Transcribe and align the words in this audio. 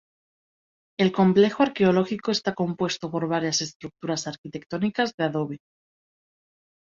El 0.97 1.11
complejo 1.11 1.61
arqueológico 1.61 2.31
está 2.31 2.55
compuesto 2.55 3.11
por 3.11 3.27
varias 3.27 3.61
estructuras 3.61 4.25
arquitectónicas 4.25 5.13
de 5.15 5.25
adobe. 5.25 5.59